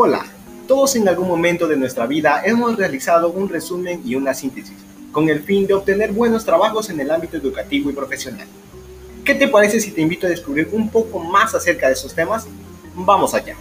Hola, 0.00 0.24
todos 0.68 0.94
en 0.94 1.08
algún 1.08 1.26
momento 1.26 1.66
de 1.66 1.76
nuestra 1.76 2.06
vida 2.06 2.42
hemos 2.44 2.76
realizado 2.76 3.30
un 3.30 3.48
resumen 3.48 4.00
y 4.04 4.14
una 4.14 4.32
síntesis, 4.32 4.76
con 5.10 5.28
el 5.28 5.42
fin 5.42 5.66
de 5.66 5.74
obtener 5.74 6.12
buenos 6.12 6.44
trabajos 6.44 6.88
en 6.88 7.00
el 7.00 7.10
ámbito 7.10 7.36
educativo 7.36 7.90
y 7.90 7.94
profesional. 7.94 8.46
¿Qué 9.24 9.34
te 9.34 9.48
parece 9.48 9.80
si 9.80 9.90
te 9.90 10.00
invito 10.00 10.28
a 10.28 10.30
descubrir 10.30 10.68
un 10.70 10.88
poco 10.88 11.18
más 11.18 11.52
acerca 11.52 11.88
de 11.88 11.94
esos 11.94 12.14
temas? 12.14 12.46
Vamos 12.94 13.34
allá. 13.34 13.56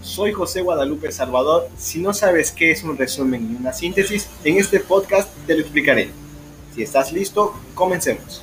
Soy 0.00 0.32
José 0.32 0.62
Guadalupe 0.62 1.12
Salvador. 1.12 1.68
Si 1.76 2.00
no 2.00 2.14
sabes 2.14 2.52
qué 2.52 2.70
es 2.70 2.82
un 2.84 2.96
resumen 2.96 3.52
y 3.52 3.56
una 3.56 3.74
síntesis, 3.74 4.30
en 4.44 4.56
este 4.56 4.80
podcast 4.80 5.28
te 5.46 5.52
lo 5.52 5.60
explicaré. 5.60 6.25
Si 6.76 6.82
estás 6.82 7.10
listo, 7.10 7.54
comencemos. 7.74 8.42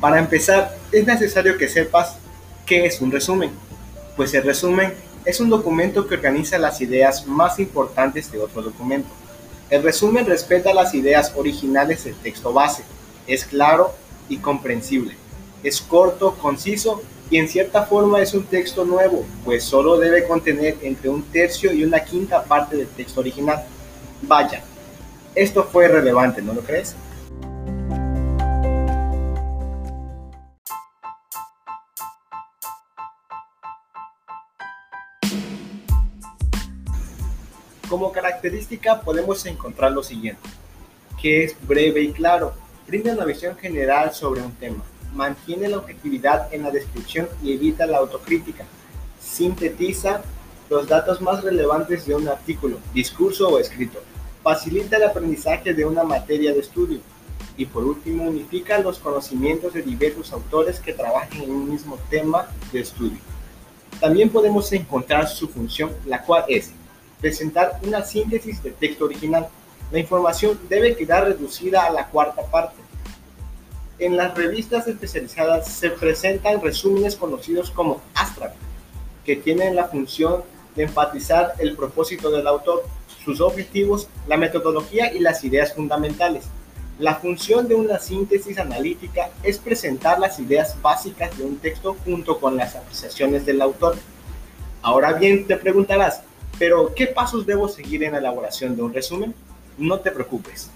Para 0.00 0.20
empezar, 0.20 0.76
es 0.92 1.04
necesario 1.04 1.58
que 1.58 1.66
sepas 1.66 2.18
qué 2.66 2.86
es 2.86 3.00
un 3.00 3.10
resumen, 3.10 3.50
pues 4.16 4.32
el 4.32 4.44
resumen 4.44 4.94
es 5.24 5.40
un 5.40 5.50
documento 5.50 6.06
que 6.06 6.14
organiza 6.14 6.56
las 6.56 6.80
ideas 6.80 7.26
más 7.26 7.58
importantes 7.58 8.30
de 8.30 8.38
otro 8.38 8.62
documento. 8.62 9.08
El 9.70 9.82
resumen 9.82 10.24
respeta 10.24 10.72
las 10.72 10.94
ideas 10.94 11.32
originales 11.34 12.04
del 12.04 12.14
texto 12.14 12.52
base, 12.52 12.84
es 13.26 13.44
claro 13.44 13.92
y 14.28 14.36
comprensible, 14.36 15.16
es 15.64 15.80
corto, 15.80 16.36
conciso 16.36 17.02
y 17.30 17.36
en 17.36 17.48
cierta 17.48 17.84
forma 17.84 18.22
es 18.22 18.32
un 18.32 18.44
texto 18.44 18.84
nuevo, 18.84 19.24
pues 19.44 19.64
solo 19.64 19.98
debe 19.98 20.26
contener 20.26 20.76
entre 20.82 21.10
un 21.10 21.22
tercio 21.22 21.72
y 21.72 21.84
una 21.84 22.00
quinta 22.00 22.42
parte 22.42 22.76
del 22.76 22.88
texto 22.88 23.20
original. 23.20 23.64
Vaya, 24.22 24.62
esto 25.34 25.64
fue 25.64 25.88
relevante, 25.88 26.40
¿no 26.40 26.54
lo 26.54 26.62
crees? 26.62 26.96
Como 37.88 38.12
característica 38.12 39.00
podemos 39.00 39.44
encontrar 39.46 39.92
lo 39.92 40.02
siguiente, 40.02 40.48
que 41.20 41.44
es 41.44 41.56
breve 41.66 42.02
y 42.02 42.12
claro, 42.12 42.52
brinda 42.86 43.12
una 43.12 43.24
visión 43.24 43.56
general 43.56 44.12
sobre 44.12 44.42
un 44.42 44.52
tema, 44.52 44.84
mantiene 45.14 45.68
la 45.68 45.78
objetividad 45.78 46.52
en 46.52 46.62
la 46.62 46.70
descripción 46.70 47.28
y 47.42 47.52
evita 47.52 47.86
la 47.86 47.98
autocrítica. 47.98 48.64
Sintetiza 49.20 50.22
los 50.70 50.86
datos 50.86 51.20
más 51.20 51.42
relevantes 51.42 52.06
de 52.06 52.14
un 52.14 52.28
artículo, 52.28 52.78
discurso 52.92 53.48
o 53.48 53.58
escrito. 53.58 54.00
Facilita 54.42 54.96
el 54.96 55.04
aprendizaje 55.04 55.74
de 55.74 55.84
una 55.84 56.04
materia 56.04 56.52
de 56.52 56.60
estudio. 56.60 57.00
Y 57.56 57.66
por 57.66 57.84
último, 57.84 58.24
unifica 58.24 58.78
los 58.78 58.98
conocimientos 58.98 59.74
de 59.74 59.82
diversos 59.82 60.32
autores 60.32 60.78
que 60.78 60.92
trabajan 60.92 61.42
en 61.42 61.50
un 61.50 61.70
mismo 61.70 61.98
tema 62.08 62.46
de 62.72 62.80
estudio. 62.80 63.18
También 64.00 64.30
podemos 64.30 64.70
encontrar 64.72 65.28
su 65.28 65.48
función, 65.48 65.90
la 66.06 66.22
cual 66.22 66.44
es 66.48 66.70
presentar 67.20 67.80
una 67.82 68.04
síntesis 68.04 68.62
del 68.62 68.74
texto 68.74 69.06
original. 69.06 69.48
La 69.90 69.98
información 69.98 70.58
debe 70.68 70.94
quedar 70.94 71.24
reducida 71.24 71.84
a 71.84 71.90
la 71.90 72.06
cuarta 72.06 72.42
parte 72.42 72.87
en 73.98 74.16
las 74.16 74.34
revistas 74.34 74.86
especializadas 74.86 75.68
se 75.68 75.90
presentan 75.90 76.60
resúmenes 76.60 77.16
conocidos 77.16 77.70
como 77.70 78.00
abstract, 78.14 78.54
que 79.24 79.36
tienen 79.36 79.74
la 79.74 79.88
función 79.88 80.42
de 80.76 80.84
enfatizar 80.84 81.54
el 81.58 81.76
propósito 81.76 82.30
del 82.30 82.46
autor, 82.46 82.84
sus 83.24 83.40
objetivos, 83.40 84.08
la 84.26 84.36
metodología 84.36 85.12
y 85.12 85.18
las 85.18 85.44
ideas 85.44 85.74
fundamentales. 85.74 86.44
La 86.98 87.16
función 87.16 87.68
de 87.68 87.74
una 87.74 87.98
síntesis 87.98 88.58
analítica 88.58 89.30
es 89.42 89.58
presentar 89.58 90.18
las 90.18 90.38
ideas 90.38 90.80
básicas 90.80 91.36
de 91.36 91.44
un 91.44 91.58
texto 91.58 91.96
junto 92.04 92.40
con 92.40 92.56
las 92.56 92.74
apreciaciones 92.74 93.44
del 93.46 93.60
autor. 93.62 93.96
Ahora 94.82 95.12
bien, 95.12 95.46
te 95.46 95.56
preguntarás, 95.56 96.22
¿pero 96.58 96.94
qué 96.94 97.06
pasos 97.06 97.46
debo 97.46 97.68
seguir 97.68 98.02
en 98.04 98.12
la 98.12 98.18
elaboración 98.18 98.76
de 98.76 98.82
un 98.82 98.94
resumen? 98.94 99.34
No 99.76 100.00
te 100.00 100.10
preocupes. 100.10 100.70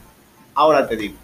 Ahora 0.55 0.87
te 0.89 0.97
digo. 0.97 1.17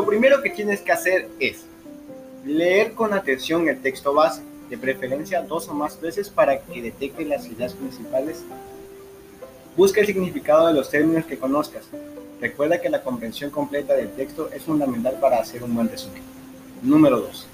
Lo 0.00 0.06
primero 0.06 0.40
que 0.40 0.48
tienes 0.48 0.80
que 0.80 0.92
hacer 0.92 1.28
es 1.38 1.66
leer 2.46 2.94
con 2.94 3.12
atención 3.12 3.68
el 3.68 3.82
texto 3.82 4.14
base, 4.14 4.40
de 4.70 4.78
preferencia 4.78 5.42
dos 5.42 5.68
o 5.68 5.74
más 5.74 6.00
veces 6.00 6.30
para 6.30 6.58
que 6.58 6.80
detecte 6.80 7.22
las 7.26 7.46
ideas 7.46 7.74
principales. 7.74 8.42
Busca 9.76 10.00
el 10.00 10.06
significado 10.06 10.68
de 10.68 10.72
los 10.72 10.88
términos 10.88 11.26
que 11.26 11.38
conozcas. 11.38 11.84
Recuerda 12.40 12.80
que 12.80 12.88
la 12.88 13.02
comprensión 13.02 13.50
completa 13.50 13.92
del 13.92 14.10
texto 14.12 14.48
es 14.50 14.62
fundamental 14.62 15.18
para 15.20 15.36
hacer 15.36 15.62
un 15.62 15.74
buen 15.74 15.90
resumen. 15.90 16.22
Número 16.80 17.20
2. 17.20 17.46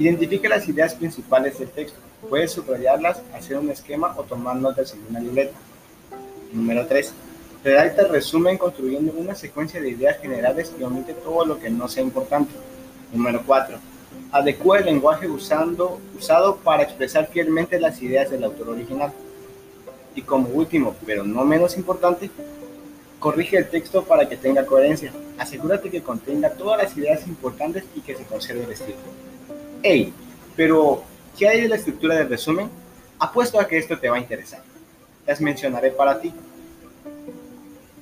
Identifica 0.00 0.48
las 0.48 0.66
ideas 0.66 0.96
principales 0.96 1.60
del 1.60 1.68
texto. 1.68 2.00
Puedes 2.28 2.50
subrayarlas, 2.50 3.22
hacer 3.32 3.56
un 3.56 3.70
esquema 3.70 4.14
o 4.16 4.24
tomar 4.24 4.56
notas 4.56 4.92
en 4.94 5.06
una 5.08 5.20
libreta. 5.20 5.54
Número 6.52 6.84
3 6.88 7.14
Redacta 7.64 8.02
el 8.02 8.10
resumen 8.10 8.58
construyendo 8.58 9.14
una 9.16 9.34
secuencia 9.34 9.80
de 9.80 9.88
ideas 9.88 10.20
generales 10.20 10.70
y 10.78 10.82
omite 10.82 11.14
todo 11.14 11.46
lo 11.46 11.58
que 11.58 11.70
no 11.70 11.88
sea 11.88 12.02
importante. 12.02 12.52
Número 13.10 13.42
4. 13.46 13.78
Adecua 14.32 14.80
el 14.80 14.84
lenguaje 14.84 15.26
usando, 15.26 15.98
usado 16.14 16.56
para 16.56 16.82
expresar 16.82 17.26
fielmente 17.28 17.80
las 17.80 18.02
ideas 18.02 18.30
del 18.30 18.44
autor 18.44 18.68
original. 18.68 19.12
Y 20.14 20.20
como 20.20 20.50
último, 20.50 20.94
pero 21.06 21.24
no 21.24 21.42
menos 21.46 21.78
importante, 21.78 22.30
corrige 23.18 23.56
el 23.56 23.70
texto 23.70 24.04
para 24.04 24.28
que 24.28 24.36
tenga 24.36 24.66
coherencia. 24.66 25.10
Asegúrate 25.38 25.90
que 25.90 26.02
contenga 26.02 26.50
todas 26.50 26.82
las 26.82 26.94
ideas 26.98 27.26
importantes 27.26 27.84
y 27.96 28.02
que 28.02 28.14
se 28.14 28.24
conserve 28.24 28.64
el 28.64 28.72
estilo. 28.72 28.98
Hey, 29.82 30.12
pero 30.54 31.02
¿qué 31.38 31.48
hay 31.48 31.62
de 31.62 31.68
la 31.68 31.76
estructura 31.76 32.14
del 32.16 32.28
resumen? 32.28 32.68
Apuesto 33.18 33.58
a 33.58 33.66
que 33.66 33.78
esto 33.78 33.98
te 33.98 34.10
va 34.10 34.16
a 34.16 34.20
interesar. 34.20 34.62
Las 35.26 35.40
mencionaré 35.40 35.90
para 35.90 36.20
ti. 36.20 36.30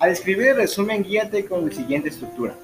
Al 0.02 0.10
escribir 0.10 0.48
el 0.48 0.56
resumen, 0.56 1.04
guíate 1.04 1.44
con 1.44 1.64
la 1.64 1.72
siguiente 1.72 2.08
estructura. 2.08 2.56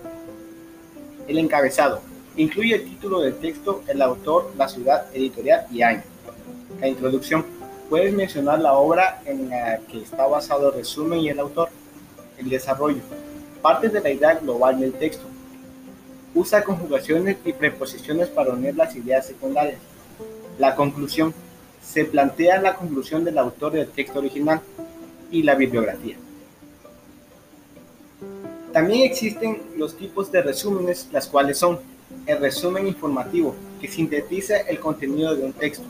El 1.28 1.38
encabezado. 1.38 2.00
Incluye 2.36 2.74
el 2.74 2.82
título 2.82 3.20
del 3.20 3.36
texto, 3.36 3.84
el 3.86 4.02
autor, 4.02 4.52
la 4.58 4.68
ciudad, 4.68 5.06
editorial 5.14 5.64
y 5.70 5.82
año. 5.82 6.02
La 6.80 6.88
introducción. 6.88 7.46
Puedes 7.88 8.12
mencionar 8.12 8.58
la 8.58 8.72
obra 8.72 9.22
en 9.24 9.50
la 9.50 9.78
que 9.88 10.02
está 10.02 10.26
basado 10.26 10.70
el 10.70 10.78
resumen 10.78 11.20
y 11.20 11.28
el 11.28 11.38
autor. 11.38 11.68
El 12.38 12.48
desarrollo. 12.48 13.02
Parte 13.62 13.88
de 13.88 14.00
la 14.00 14.10
idea 14.10 14.34
global 14.34 14.80
del 14.80 14.94
texto. 14.94 15.24
Usa 16.34 16.64
conjugaciones 16.64 17.36
y 17.44 17.52
preposiciones 17.52 18.26
para 18.30 18.50
unir 18.50 18.74
las 18.74 18.96
ideas 18.96 19.28
secundarias. 19.28 19.78
La 20.58 20.74
conclusión. 20.74 21.32
Se 21.80 22.04
plantea 22.04 22.60
la 22.60 22.74
conclusión 22.74 23.22
del 23.22 23.38
autor 23.38 23.74
del 23.74 23.88
texto 23.88 24.18
original 24.18 24.60
y 25.30 25.44
la 25.44 25.54
bibliografía. 25.54 26.16
También 28.72 29.02
existen 29.02 29.62
los 29.76 29.96
tipos 29.96 30.30
de 30.30 30.42
resúmenes, 30.42 31.08
las 31.10 31.26
cuales 31.26 31.58
son 31.58 31.78
el 32.26 32.38
resumen 32.38 32.86
informativo, 32.86 33.54
que 33.80 33.88
sintetiza 33.88 34.58
el 34.58 34.78
contenido 34.78 35.34
de 35.34 35.44
un 35.44 35.52
texto. 35.52 35.84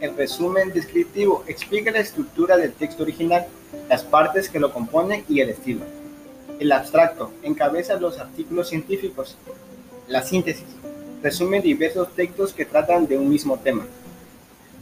El 0.00 0.16
resumen 0.16 0.72
descriptivo 0.72 1.42
explica 1.48 1.90
la 1.90 1.98
estructura 1.98 2.56
del 2.56 2.72
texto 2.72 3.02
original, 3.02 3.46
las 3.88 4.04
partes 4.04 4.48
que 4.48 4.60
lo 4.60 4.72
componen 4.72 5.24
y 5.28 5.40
el 5.40 5.50
estilo. 5.50 5.80
El 6.60 6.70
abstracto 6.72 7.32
encabeza 7.42 7.98
los 7.98 8.18
artículos 8.18 8.68
científicos. 8.68 9.36
La 10.06 10.22
síntesis 10.22 10.64
resume 11.22 11.60
diversos 11.60 12.14
textos 12.14 12.52
que 12.52 12.64
tratan 12.64 13.06
de 13.06 13.18
un 13.18 13.28
mismo 13.28 13.58
tema. 13.58 13.84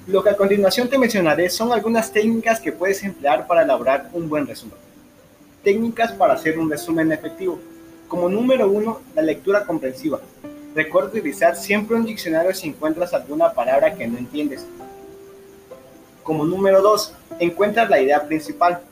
Lo 0.07 0.23
que 0.23 0.31
a 0.31 0.37
continuación 0.37 0.89
te 0.89 0.99
mencionaré 0.99 1.49
son 1.49 1.73
algunas 1.73 2.13
técnicas 2.13 2.61
que 2.61 2.73
puedes 2.73 3.03
emplear 3.03 3.47
para 3.47 3.63
elaborar 3.63 4.11
un 4.13 4.29
buen 4.29 4.47
resumen. 4.47 4.77
Técnicas 5.65 6.13
para 6.13 6.35
hacer 6.35 6.59
un 6.59 6.71
resumen 6.71 7.11
efectivo. 7.11 7.59
Como 8.07 8.29
número 8.29 8.71
uno, 8.71 9.01
la 9.15 9.23
lectura 9.23 9.65
comprensiva. 9.65 10.21
Recuerda 10.75 11.09
utilizar 11.09 11.57
siempre 11.57 11.97
un 11.97 12.05
diccionario 12.05 12.53
si 12.53 12.69
encuentras 12.69 13.15
alguna 13.15 13.51
palabra 13.55 13.95
que 13.95 14.07
no 14.07 14.19
entiendes. 14.19 14.67
Como 16.23 16.45
número 16.45 16.83
dos, 16.83 17.15
encuentra 17.39 17.89
la 17.89 17.99
idea 17.99 18.27
principal, 18.27 18.83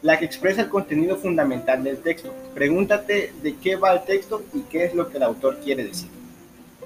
la 0.00 0.18
que 0.18 0.24
expresa 0.24 0.62
el 0.62 0.70
contenido 0.70 1.16
fundamental 1.16 1.84
del 1.84 1.98
texto. 1.98 2.32
Pregúntate 2.54 3.34
de 3.42 3.56
qué 3.56 3.76
va 3.76 3.92
el 3.92 4.04
texto 4.04 4.42
y 4.54 4.60
qué 4.62 4.86
es 4.86 4.94
lo 4.94 5.10
que 5.10 5.18
el 5.18 5.24
autor 5.24 5.58
quiere 5.58 5.84
decir. 5.84 6.08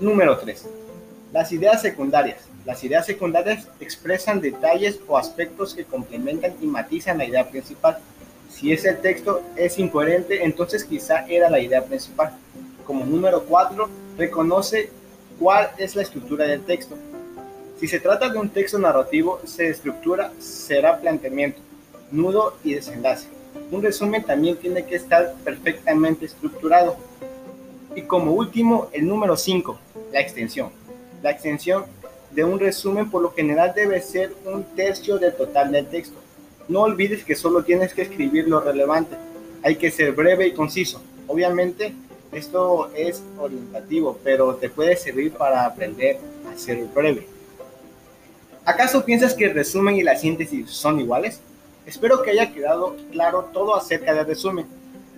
Número 0.01 0.37
3. 0.37 0.67
Las 1.33 1.53
ideas 1.53 1.81
secundarias. 1.81 2.41
Las 2.65 2.83
ideas 2.83 3.07
secundarias 3.07 3.69
expresan 3.79 4.41
detalles 4.41 4.99
o 5.07 5.17
aspectos 5.17 5.75
que 5.75 5.85
complementan 5.85 6.55
y 6.61 6.67
matizan 6.67 7.19
la 7.19 7.25
idea 7.25 7.49
principal 7.49 7.99
Si 8.51 8.73
ese 8.73 8.93
texto 8.95 9.43
es 9.57 9.79
incoherente, 9.79 10.45
entonces 10.45 10.85
quizá 10.85 11.25
era 11.27 11.49
la 11.49 11.61
idea 11.61 11.85
principal. 11.85 12.33
Como 12.85 13.07
número 13.07 13.45
4, 13.45 13.89
reconoce 14.19 14.91
cuál 15.39 15.71
es 15.79 15.97
la 15.97 16.03
estructura 16.03 16.47
del 16.47 16.63
texto. 16.63 16.97
Si 17.79 17.89
se 17.89 18.01
trata 18.01 18.29
de 18.29 18.39
un 18.39 18.51
texto 18.51 18.79
narrativo, 18.79 19.41
se 19.45 19.69
estructura, 19.69 20.33
será 20.39 20.99
planteamiento, 20.99 21.61
nudo 22.11 22.59
y 22.63 22.75
desenlace. 22.75 23.29
Un 23.71 23.83
resumen 23.83 24.23
también 24.25 24.57
tiene 24.57 24.85
que 24.85 24.97
estar 24.97 25.35
perfectamente 25.45 26.27
estructurado. 26.27 26.97
Y 27.95 28.03
como 28.03 28.33
último, 28.33 28.89
el 28.93 29.07
número 29.07 29.37
5, 29.37 29.79
la 30.13 30.21
extensión. 30.21 30.71
La 31.23 31.31
extensión 31.31 31.85
de 32.33 32.45
un 32.45 32.59
resumen 32.59 33.11
por 33.11 33.23
lo 33.23 33.33
general 33.33 33.73
debe 33.75 34.01
ser 34.03 34.35
un 34.45 34.63
tercio 34.77 35.19
del 35.19 35.35
total 35.35 35.73
del 35.73 35.87
texto. 35.87 36.20
No 36.71 36.83
olvides 36.83 37.25
que 37.25 37.35
solo 37.35 37.65
tienes 37.65 37.93
que 37.93 38.03
escribir 38.03 38.47
lo 38.47 38.61
relevante. 38.61 39.17
Hay 39.65 39.75
que 39.75 39.91
ser 39.91 40.13
breve 40.13 40.47
y 40.47 40.53
conciso. 40.53 41.03
Obviamente, 41.27 41.93
esto 42.31 42.93
es 42.95 43.25
orientativo, 43.41 44.17
pero 44.23 44.55
te 44.55 44.71
puede 44.71 44.95
servir 44.97 45.33
para 45.33 45.67
aprender 45.67 46.19
a 46.49 46.57
ser 46.57 46.85
breve. 46.95 47.27
¿Acaso 48.65 49.05
piensas 49.05 49.35
que 49.35 49.47
el 49.47 49.55
resumen 49.55 49.97
y 49.97 50.05
la 50.05 50.15
síntesis 50.15 50.71
son 50.71 51.01
iguales? 51.01 51.41
Espero 51.87 52.23
que 52.23 52.31
haya 52.31 52.53
quedado 52.53 52.95
claro 53.11 53.51
todo 53.53 53.75
acerca 53.75 54.15
del 54.15 54.27
resumen. 54.27 54.67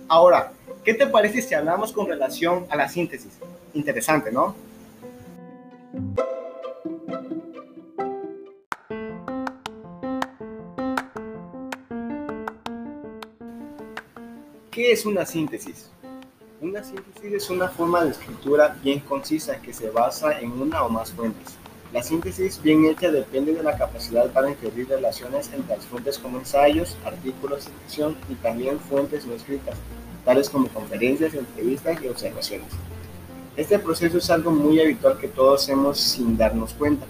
Ahora, 0.07 0.53
¿qué 0.83 0.95
te 0.95 1.05
parece 1.05 1.43
si 1.43 1.53
hablamos 1.53 1.93
con 1.93 2.07
relación 2.07 2.65
a 2.71 2.75
la 2.75 2.89
síntesis? 2.89 3.31
Interesante, 3.75 4.31
¿no? 4.31 4.55
¿Qué 14.73 14.91
es 14.91 15.05
una 15.05 15.23
síntesis? 15.23 15.91
Una 16.59 16.83
síntesis 16.83 17.31
es 17.31 17.49
una 17.51 17.69
forma 17.69 18.03
de 18.03 18.09
escritura 18.09 18.75
bien 18.81 19.01
concisa 19.01 19.61
que 19.61 19.71
se 19.71 19.91
basa 19.91 20.39
en 20.39 20.51
una 20.51 20.83
o 20.83 20.89
más 20.89 21.11
fuentes. 21.11 21.53
La 21.93 22.01
síntesis 22.01 22.59
bien 22.59 22.85
hecha 22.85 23.11
depende 23.11 23.53
de 23.53 23.61
la 23.61 23.77
capacidad 23.77 24.31
para 24.31 24.49
inferir 24.49 24.89
relaciones 24.89 25.51
entre 25.53 25.75
las 25.75 25.85
fuentes 25.85 26.17
como 26.17 26.39
ensayos, 26.39 26.97
artículos, 27.05 27.65
sección 27.65 28.17
y 28.27 28.33
también 28.33 28.79
fuentes 28.79 29.27
no 29.27 29.35
escritas, 29.35 29.77
tales 30.25 30.49
como 30.49 30.67
conferencias, 30.69 31.35
entrevistas 31.35 32.01
y 32.01 32.07
observaciones. 32.07 32.69
Este 33.55 33.77
proceso 33.77 34.17
es 34.17 34.29
algo 34.31 34.49
muy 34.49 34.81
habitual 34.81 35.19
que 35.19 35.27
todos 35.27 35.61
hacemos 35.61 35.99
sin 35.99 36.35
darnos 36.35 36.73
cuenta, 36.73 37.05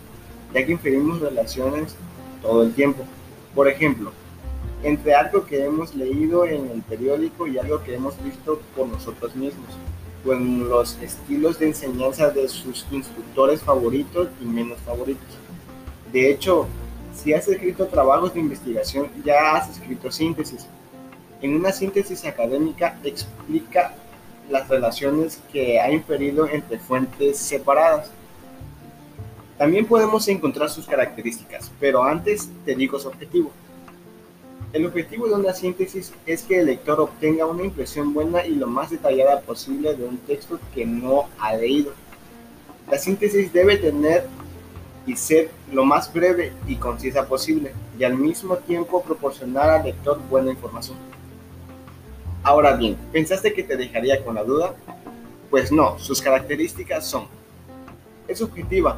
ya 0.54 0.66
que 0.66 0.74
inferimos 0.74 1.22
relaciones 1.22 1.96
todo 2.42 2.64
el 2.64 2.74
tiempo. 2.74 3.06
Por 3.56 3.70
ejemplo, 3.70 4.12
entre 4.84 5.16
algo 5.16 5.46
que 5.46 5.64
hemos 5.64 5.96
leído 5.96 6.46
en 6.46 6.70
el 6.70 6.82
periódico 6.82 7.48
y 7.48 7.58
algo 7.58 7.82
que 7.84 7.96
hemos 7.96 8.22
visto 8.24 8.62
por 8.76 8.88
nosotros 8.88 9.36
mismos 9.36 9.70
con 10.24 10.70
los 10.70 10.98
estilos 11.02 11.60
de 11.60 11.68
enseñanza 11.68 12.30
de 12.30 12.48
sus 12.48 12.86
instructores 12.92 13.62
favoritos 13.62 14.30
y 14.42 14.46
menos 14.46 14.80
favoritos. 14.80 15.28
De 16.12 16.32
hecho, 16.32 16.68
si 17.14 17.34
has 17.34 17.48
escrito 17.48 17.88
trabajos 17.88 18.34
de 18.34 18.40
investigación, 18.40 19.10
ya 19.26 19.56
has 19.56 19.70
escrito 19.70 20.12
síntesis. 20.12 20.66
En 21.42 21.56
una 21.56 21.72
síntesis 21.72 22.24
académica 22.26 22.98
explica 23.04 23.94
las 24.50 24.68
relaciones 24.70 25.42
que 25.52 25.80
ha 25.80 25.92
inferido 25.92 26.48
entre 26.48 26.80
fuentes 26.80 27.38
separadas. 27.38 28.10
También 29.58 29.86
podemos 29.86 30.28
encontrar 30.28 30.70
sus 30.70 30.86
características, 30.86 31.72
pero 31.80 32.04
antes 32.04 32.50
te 32.66 32.76
digo 32.76 32.98
su 32.98 33.10
objetivo. 33.10 33.52
El 34.74 34.88
objetivo 34.88 35.28
de 35.28 35.36
una 35.36 35.54
síntesis 35.54 36.12
es 36.26 36.42
que 36.42 36.60
el 36.60 36.66
lector 36.66 37.00
obtenga 37.00 37.46
una 37.46 37.64
impresión 37.64 38.12
buena 38.12 38.44
y 38.44 38.56
lo 38.56 38.66
más 38.66 38.90
detallada 38.90 39.42
posible 39.42 39.94
de 39.94 40.04
un 40.04 40.18
texto 40.18 40.60
que 40.74 40.84
no 40.84 41.30
ha 41.38 41.56
leído. 41.56 41.92
La 42.90 42.98
síntesis 42.98 43.54
debe 43.54 43.78
tener 43.78 44.26
y 45.06 45.16
ser 45.16 45.52
lo 45.72 45.86
más 45.86 46.12
breve 46.12 46.54
y 46.68 46.78
concisa 46.78 47.28
posible 47.28 47.72
y 48.00 48.04
al 48.04 48.18
mismo 48.18 48.58
tiempo 48.58 49.04
proporcionar 49.04 49.70
al 49.70 49.84
lector 49.84 50.20
buena 50.28 50.50
información. 50.50 50.98
Ahora 52.42 52.76
bien, 52.76 52.98
¿pensaste 53.12 53.54
que 53.54 53.62
te 53.62 53.78
dejaría 53.78 54.26
con 54.26 54.34
la 54.34 54.44
duda? 54.44 54.74
Pues 55.52 55.72
no, 55.72 56.00
sus 56.00 56.20
características 56.20 57.06
son, 57.06 57.28
es 58.28 58.42
objetiva, 58.42 58.98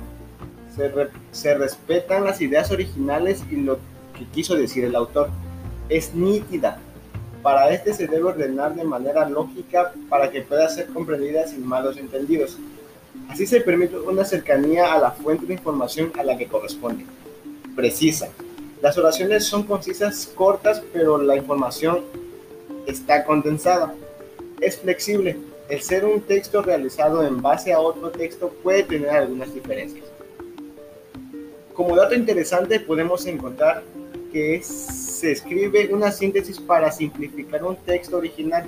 se, 0.74 0.90
se 1.32 1.54
respetan 1.54 2.24
las 2.24 2.40
ideas 2.40 2.72
originales 2.72 3.44
y 3.52 3.58
lo 3.58 3.78
que 4.18 4.26
quiso 4.32 4.56
decir 4.56 4.86
el 4.86 4.96
autor, 4.96 5.30
es 5.90 6.14
nítida. 6.14 6.80
Para 7.42 7.70
este 7.70 7.94
se 7.94 8.08
debe 8.08 8.24
ordenar 8.24 8.76
de 8.76 8.84
manera 8.84 9.30
lógica 9.30 9.94
para 10.10 10.32
que 10.32 10.42
pueda 10.42 10.68
ser 10.70 10.88
comprendida 10.88 11.48
sin 11.48 11.66
malos 11.66 11.98
entendidos. 11.98 12.58
Así 13.30 13.46
se 13.46 13.62
permite 13.62 13.98
una 13.98 14.26
cercanía 14.26 14.94
a 14.94 15.00
la 15.00 15.12
fuente 15.12 15.46
de 15.46 15.54
información 15.54 16.12
a 16.18 16.24
la 16.24 16.38
que 16.38 16.48
corresponde. 16.48 17.06
Precisa. 17.76 18.30
Las 18.82 18.98
oraciones 18.98 19.46
son 19.46 19.64
concisas, 19.64 20.32
cortas, 20.36 20.82
pero 20.94 21.18
la 21.18 21.36
información 21.36 22.02
está 22.86 23.24
condensada. 23.24 23.94
Es 24.62 24.78
flexible. 24.78 25.38
El 25.70 25.82
ser 25.82 26.06
un 26.06 26.22
texto 26.22 26.62
realizado 26.62 27.26
en 27.26 27.42
base 27.42 27.74
a 27.74 27.80
otro 27.80 28.12
texto 28.12 28.54
puede 28.64 28.84
tener 28.84 29.10
algunas 29.10 29.54
diferencias. 29.54 30.06
Como 31.74 31.96
dato 31.96 32.16
interesante 32.16 32.80
podemos 32.80 33.26
encontrar 33.26 33.84
que 34.36 34.62
se 34.62 35.32
escribe 35.32 35.88
una 35.94 36.12
síntesis 36.12 36.60
para 36.60 36.92
simplificar 36.92 37.64
un 37.64 37.78
texto 37.78 38.18
original, 38.18 38.66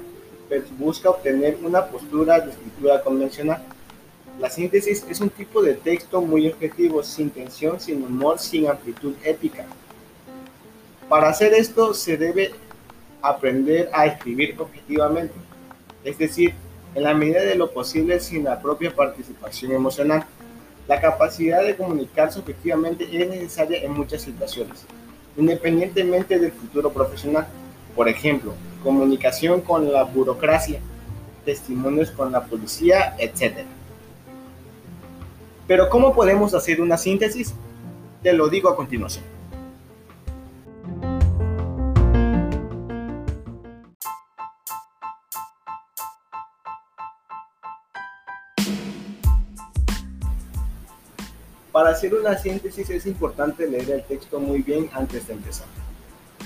pero 0.47 0.63
busca 0.77 1.09
obtener 1.09 1.57
una 1.61 1.87
postura 1.87 2.39
de 2.39 2.51
escritura 2.51 3.03
convencional. 3.03 3.61
La 4.39 4.49
síntesis 4.49 5.05
es 5.09 5.19
un 5.19 5.29
tipo 5.29 5.61
de 5.61 5.73
texto 5.73 6.21
muy 6.21 6.47
objetivo, 6.47 7.03
sin 7.03 7.31
tensión, 7.31 7.81
sin 7.81 8.01
humor, 8.01 8.39
sin 8.39 8.69
amplitud 8.69 9.13
épica. 9.25 9.65
Para 11.09 11.27
hacer 11.27 11.53
esto 11.53 11.93
se 11.93 12.15
debe 12.15 12.53
aprender 13.21 13.89
a 13.91 14.05
escribir 14.05 14.55
objetivamente, 14.57 15.33
es 16.05 16.17
decir, 16.17 16.53
en 16.95 17.03
la 17.03 17.13
medida 17.13 17.41
de 17.41 17.55
lo 17.55 17.71
posible 17.71 18.21
sin 18.21 18.45
la 18.45 18.61
propia 18.61 18.95
participación 18.95 19.73
emocional. 19.73 20.25
La 20.87 21.01
capacidad 21.01 21.61
de 21.61 21.75
comunicarse 21.75 22.39
objetivamente 22.39 23.03
es 23.11 23.27
necesaria 23.27 23.81
en 23.81 23.91
muchas 23.91 24.21
situaciones 24.21 24.85
independientemente 25.37 26.39
del 26.39 26.51
futuro 26.51 26.91
profesional. 26.91 27.47
Por 27.95 28.09
ejemplo, 28.09 28.53
comunicación 28.83 29.61
con 29.61 29.91
la 29.91 30.03
burocracia, 30.03 30.79
testimonios 31.45 32.11
con 32.11 32.31
la 32.31 32.43
policía, 32.43 33.15
etc. 33.17 33.59
Pero 35.67 35.89
¿cómo 35.89 36.13
podemos 36.13 36.53
hacer 36.53 36.81
una 36.81 36.97
síntesis? 36.97 37.53
Te 38.23 38.33
lo 38.33 38.49
digo 38.49 38.69
a 38.69 38.75
continuación. 38.75 39.36
Para 51.77 51.91
hacer 51.91 52.15
una 52.15 52.35
síntesis 52.35 52.89
es 52.89 53.05
importante 53.05 53.67
leer 53.67 53.91
el 53.91 54.03
texto 54.03 54.39
muy 54.39 54.63
bien 54.63 54.89
antes 54.93 55.27
de 55.27 55.33
empezar. 55.33 55.67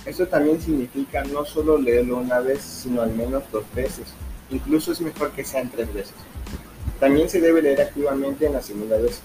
Esto 0.06 0.28
también 0.28 0.62
significa 0.62 1.24
no 1.24 1.46
solo 1.46 1.78
leerlo 1.78 2.18
una 2.18 2.42
vez, 2.42 2.62
sino 2.62 3.02
al 3.02 3.12
menos 3.12 3.44
dos 3.50 3.64
veces. 3.74 4.08
Incluso 4.50 4.92
es 4.92 5.00
mejor 5.00 5.32
que 5.32 5.46
sean 5.46 5.70
tres 5.70 5.94
veces. 5.94 6.16
También 7.00 7.30
se 7.30 7.40
debe 7.40 7.62
leer 7.62 7.80
activamente 7.80 8.46
en 8.46 8.52
la 8.52 8.62
segunda 8.62 8.98
vez. 8.98 9.22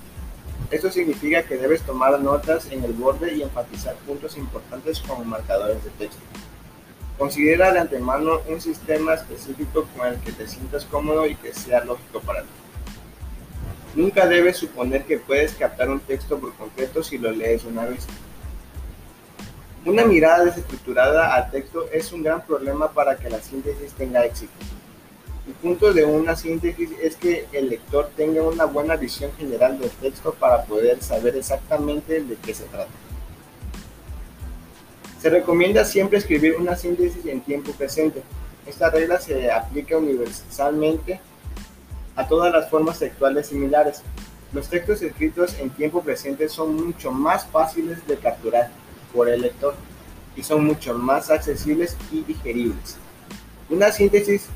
Esto 0.71 0.93
significa 0.93 1.43
que 1.43 1.57
debes 1.57 1.83
tomar 1.83 2.21
notas 2.21 2.71
en 2.71 2.85
el 2.85 2.93
borde 2.93 3.35
y 3.35 3.43
enfatizar 3.43 3.97
puntos 4.07 4.37
importantes 4.37 5.01
como 5.01 5.25
marcadores 5.25 5.83
de 5.83 5.91
texto. 5.91 6.23
Considera 7.19 7.73
de 7.73 7.81
antemano 7.81 8.43
un 8.49 8.61
sistema 8.61 9.15
específico 9.15 9.89
con 9.97 10.07
el 10.07 10.21
que 10.21 10.31
te 10.31 10.47
sientas 10.47 10.85
cómodo 10.85 11.27
y 11.27 11.35
que 11.35 11.53
sea 11.53 11.85
lógico 11.85 12.21
para 12.21 12.43
ti. 12.43 12.49
Nunca 13.97 14.27
debes 14.27 14.59
suponer 14.59 15.05
que 15.05 15.19
puedes 15.19 15.55
captar 15.55 15.89
un 15.89 16.01
texto 16.01 16.39
por 16.39 16.53
completo 16.53 17.03
si 17.03 17.17
lo 17.17 17.33
lees 17.33 17.65
una 17.65 17.87
vez. 17.87 18.07
Una 19.87 20.05
mirada 20.05 20.45
desestructurada 20.45 21.35
al 21.35 21.51
texto 21.51 21.89
es 21.91 22.13
un 22.13 22.23
gran 22.23 22.45
problema 22.45 22.91
para 22.93 23.17
que 23.17 23.31
la 23.31 23.41
síntesis 23.41 23.95
tenga 23.95 24.23
éxito. 24.27 24.53
El 25.47 25.55
punto 25.55 25.95
de 25.95 26.05
una 26.05 26.37
síntesis 26.37 26.91
es 27.03 27.17
que 27.17 27.47
el 27.53 27.71
lector 27.71 28.11
tenga 28.15 28.43
una 28.43 28.67
buena 28.67 28.97
visión 28.97 29.33
general 29.39 29.79
del 29.79 29.89
texto 29.89 30.35
para 30.35 30.65
poder 30.65 31.03
saber 31.03 31.35
exactamente 31.35 32.23
de 32.23 32.37
qué 32.37 32.53
se 32.53 32.65
trata. 32.65 32.91
Se 35.23 35.31
recomienda 35.31 35.87
siempre 35.87 36.19
escribir 36.19 36.57
una 36.57 36.77
síntesis 36.77 37.25
en 37.25 37.41
tiempo 37.41 37.73
presente. 37.73 38.23
Esta 38.67 38.91
regla 38.91 39.19
se 39.19 39.51
aplica 39.51 39.97
universalmente 39.97 41.19
a 42.17 42.27
todas 42.27 42.53
las 42.53 42.69
formas 42.69 42.99
textuales 42.99 43.47
similares. 43.47 44.03
Los 44.53 44.69
textos 44.69 45.03
escritos 45.03 45.55
en 45.59 45.71
tiempo 45.71 46.03
presente 46.03 46.49
son 46.49 46.75
mucho 46.75 47.13
más 47.13 47.47
fáciles 47.47 48.07
de 48.07 48.17
capturar 48.17 48.71
por 49.15 49.29
el 49.29 49.43
lector. 49.43 49.75
y 50.35 50.43
son 50.43 50.67
mucho 50.67 50.93
más 50.93 51.31
accesibles 51.31 51.97
y 52.13 52.23
digeribles. 52.23 52.99
Una 53.71 53.91
síntesis 53.91 54.49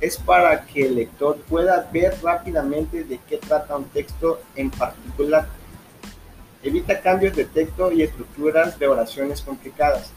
es 0.00 0.16
para 0.18 0.64
que 0.66 0.86
el 0.86 0.94
lector 0.94 1.36
pueda 1.48 1.88
ver 1.92 2.16
rápidamente 2.22 3.02
de 3.02 3.18
qué 3.28 3.38
trata 3.38 3.76
un 3.76 3.86
texto 3.86 4.40
en 4.54 4.70
particular. 4.70 5.48
Evita 6.62 7.00
cambios 7.00 7.34
de 7.34 7.44
texto 7.44 7.90
y 7.90 8.02
estructuras 8.02 8.78
de 8.78 8.86
oraciones 8.86 9.40
complicadas. 9.42 10.12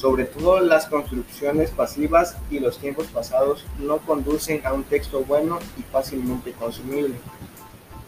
Sobre 0.00 0.24
todo 0.24 0.60
las 0.60 0.86
construcciones 0.86 1.72
pasivas 1.72 2.34
y 2.50 2.58
los 2.58 2.78
tiempos 2.78 3.08
pasados 3.08 3.66
no 3.78 3.98
conducen 3.98 4.62
a 4.64 4.72
un 4.72 4.82
texto 4.82 5.22
bueno 5.24 5.58
y 5.76 5.82
fácilmente 5.82 6.52
consumible. 6.52 7.16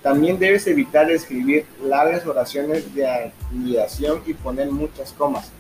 También 0.01 0.39
debes 0.39 0.67
evitar 0.67 1.11
escribir 1.11 1.67
largas 1.83 2.27
oraciones 2.27 2.95
de 2.95 3.31
anidación 3.51 4.23
y 4.25 4.33
poner 4.33 4.71
muchas 4.71 5.13
comas. 5.13 5.51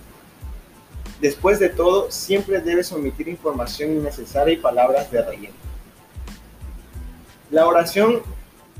Después 1.20 1.58
de 1.58 1.68
todo, 1.68 2.10
siempre 2.10 2.60
debes 2.60 2.90
omitir 2.92 3.28
información 3.28 3.92
innecesaria 3.92 4.54
y 4.54 4.56
palabras 4.56 5.10
de 5.10 5.22
relleno. 5.22 5.54
La 7.50 7.66
oración 7.66 8.22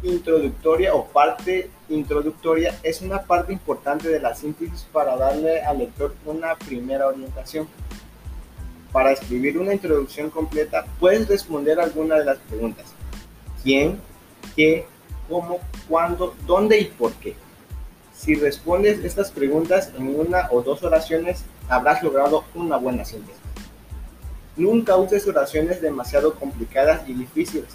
introductoria 0.03 0.95
o 0.95 1.07
parte 1.07 1.71
introductoria 1.89 2.79
es 2.83 3.01
una 3.03 3.23
parte 3.23 3.53
importante 3.53 4.09
de 4.09 4.21
la 4.21 4.35
síntesis 4.35 4.87
para 4.93 5.17
darle 5.17 5.63
al 5.63 5.79
lector 5.79 6.15
una 6.27 6.57
primera 6.57 7.07
orientación. 7.07 7.69
Para 8.93 9.13
escribir 9.13 9.59
una 9.59 9.73
introducción 9.73 10.31
completa, 10.31 10.85
puedes 11.01 11.29
responder 11.29 11.81
alguna 11.81 12.17
de 12.17 12.25
las 12.25 12.39
preguntas. 12.39 12.87
¿Quién? 13.63 14.01
¿Qué? 14.55 14.87
¿Cómo? 15.29 15.61
¿Cuándo? 15.89 16.35
¿Dónde 16.47 16.79
y 16.79 16.85
por 16.87 17.13
qué? 17.15 17.35
Si 18.15 18.35
respondes 18.35 19.05
estas 19.05 19.31
preguntas 19.31 19.91
en 19.97 20.19
una 20.19 20.49
o 20.51 20.63
dos 20.63 20.83
oraciones, 20.83 21.45
habrás 21.69 22.03
logrado 22.03 22.45
una 22.55 22.77
buena 22.77 23.05
síntesis. 23.05 23.41
Nunca 24.57 24.97
uses 24.97 25.27
oraciones 25.27 25.81
demasiado 25.81 26.35
complicadas 26.35 27.09
y 27.09 27.15
difíciles, 27.15 27.71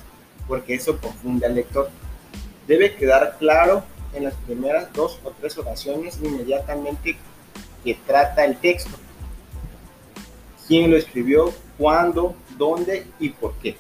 porque 0.48 0.76
eso 0.76 1.00
confunde 1.00 1.48
al 1.48 1.56
lector. 1.56 1.90
Debe 2.68 2.96
quedar 2.96 3.38
claro 3.40 3.84
en 4.14 4.26
las 4.26 4.34
primeras 4.34 4.92
dos 4.94 5.20
o 5.24 5.32
tres 5.32 5.58
oraciones 5.58 6.20
inmediatamente 6.22 7.18
que 7.84 7.96
trata 8.06 8.44
el 8.44 8.58
texto. 8.58 8.92
¿Quién 10.68 10.92
lo 10.92 10.98
escribió? 10.98 11.54
¿Cuándo? 11.78 12.36
¿Dónde? 12.58 13.08
¿Y 13.20 13.30
por 13.30 13.54
qué? 13.56 13.78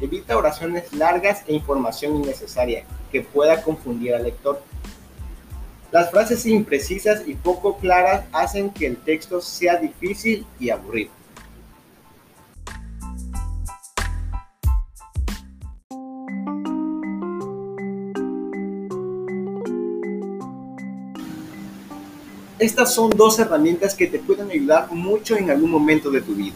Evita 0.00 0.36
oraciones 0.36 0.92
largas 0.92 1.42
e 1.46 1.54
información 1.54 2.16
innecesaria 2.16 2.84
que 3.10 3.22
pueda 3.22 3.62
confundir 3.62 4.14
al 4.14 4.24
lector. 4.24 4.62
Las 5.90 6.10
frases 6.10 6.46
imprecisas 6.46 7.22
y 7.26 7.34
poco 7.34 7.76
claras 7.78 8.24
hacen 8.32 8.70
que 8.70 8.86
el 8.86 8.96
texto 8.96 9.40
sea 9.40 9.76
difícil 9.76 10.46
y 10.58 10.70
aburrido. 10.70 11.10
Estas 22.62 22.94
son 22.94 23.10
dos 23.10 23.40
herramientas 23.40 23.92
que 23.92 24.06
te 24.06 24.20
pueden 24.20 24.48
ayudar 24.48 24.92
mucho 24.92 25.36
en 25.36 25.50
algún 25.50 25.68
momento 25.68 26.12
de 26.12 26.20
tu 26.20 26.32
vida, 26.36 26.54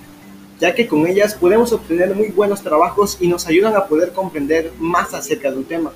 ya 0.60 0.72
que 0.72 0.86
con 0.86 1.04
ellas 1.04 1.34
podemos 1.34 1.72
obtener 1.72 2.14
muy 2.14 2.28
buenos 2.28 2.62
trabajos 2.62 3.18
y 3.20 3.26
nos 3.26 3.48
ayudan 3.48 3.74
a 3.74 3.86
poder 3.86 4.12
comprender 4.12 4.70
más 4.78 5.14
acerca 5.14 5.50
de 5.50 5.56
un 5.56 5.64
tema. 5.64 5.92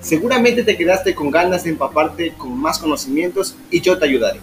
Seguramente 0.00 0.62
te 0.62 0.76
quedaste 0.76 1.16
con 1.16 1.32
ganas 1.32 1.64
de 1.64 1.70
empaparte 1.70 2.32
con 2.38 2.56
más 2.56 2.78
conocimientos 2.78 3.56
y 3.72 3.80
yo 3.80 3.98
te 3.98 4.04
ayudaré. 4.04 4.38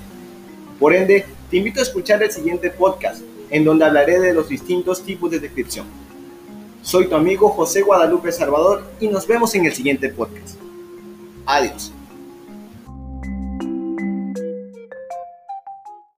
Por 0.78 0.94
ende, 0.94 1.26
te 1.50 1.56
invito 1.56 1.80
a 1.80 1.84
escuchar 1.84 2.22
el 2.22 2.32
siguiente 2.32 2.70
podcast, 2.70 3.22
en 3.50 3.64
donde 3.64 3.86
hablaré 3.86 4.20
de 4.20 4.34
los 4.34 4.50
distintos 4.50 5.04
tipos 5.04 5.32
de 5.32 5.40
descripción. 5.40 5.86
Soy 6.82 7.08
tu 7.08 7.16
amigo 7.16 7.48
José 7.48 7.82
Guadalupe 7.82 8.34
Salvador 8.34 8.84
y 9.00 9.08
nos 9.08 9.26
vemos 9.26 9.56
en 9.56 9.68
el 9.68 9.74
siguiente 9.74 10.10
podcast. 10.10 10.58
Adiós. 11.46 11.94